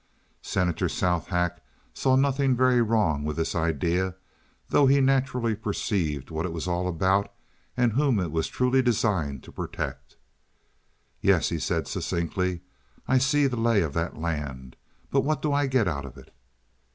[0.41, 1.59] Senator Southack
[1.93, 4.15] saw nothing very wrong with this idea,
[4.69, 7.31] though he naturally perceived what it was all about
[7.77, 10.17] and whom it was truly designed to protect.
[11.21, 12.61] "Yes," he said, succinctly,
[13.07, 14.75] "I see the lay of that land,
[15.11, 16.33] but what do I get out of it?"